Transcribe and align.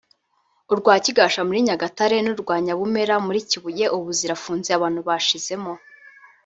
urwa 0.71 0.93
Kigasha 1.03 1.41
muri 1.47 1.59
Nyagatare 1.67 2.17
n’urwa 2.21 2.55
Nyabumera 2.65 3.15
muri 3.25 3.39
Kibuye 3.49 3.85
ubu 3.95 4.09
zirafunze 4.19 4.69
abantu 4.77 4.99
bashizemo 5.07 5.73